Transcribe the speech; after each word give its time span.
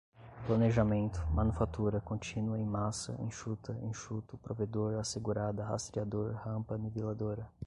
planejamento 0.47 1.23
manufatura 1.31 2.01
contínua 2.01 2.57
em 2.59 2.65
massa 2.65 3.15
enxuta 3.21 3.77
enxuto 3.83 4.35
provedor 4.35 4.95
assegurada 4.99 5.63
rastreador 5.63 6.31
rampa 6.43 6.75
niveladora 6.75 7.47